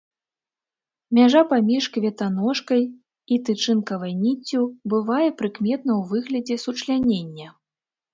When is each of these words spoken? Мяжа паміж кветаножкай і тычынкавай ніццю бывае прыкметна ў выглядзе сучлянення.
Мяжа 1.17 1.41
паміж 1.49 1.83
кветаножкай 1.97 2.81
і 3.35 3.37
тычынкавай 3.49 4.13
ніццю 4.23 4.61
бывае 4.95 5.27
прыкметна 5.43 5.91
ў 5.99 6.09
выглядзе 6.15 6.55
сучлянення. 6.65 7.47